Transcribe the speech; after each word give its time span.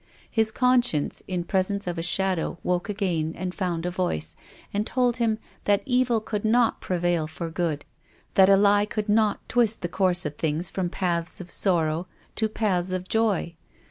His 0.31 0.51
conscience, 0.51 1.21
in 1.27 1.43
pres 1.43 1.69
ence 1.69 1.85
of 1.85 1.99
a 1.99 2.01
shadow, 2.01 2.57
woke 2.63 2.89
again, 2.89 3.33
and 3.37 3.53
found 3.53 3.85
a 3.85 3.91
voice, 3.91 4.35
and 4.73 4.87
told 4.87 5.17
him 5.17 5.37
that 5.65 5.83
evil 5.85 6.19
could 6.19 6.43
not 6.43 6.81
prevail 6.81 7.27
for 7.27 7.51
good, 7.51 7.85
that 8.33 8.49
a 8.49 8.57
lie 8.57 8.85
could 8.87 9.07
not 9.09 9.47
twist 9.47 9.83
the 9.83 9.87
course 9.87 10.25
of 10.25 10.37
things 10.37 10.71
from 10.71 10.89
paths 10.89 11.39
of 11.39 11.51
sorrow 11.51 12.07
to 12.37 12.49
paths 12.49 12.91
of 12.91 13.07
joy. 13.07 13.53